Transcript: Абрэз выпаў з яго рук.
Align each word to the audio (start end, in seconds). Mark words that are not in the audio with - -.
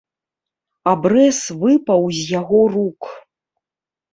Абрэз 0.91 1.39
выпаў 1.65 2.01
з 2.21 2.25
яго 2.39 2.61
рук. 2.77 3.01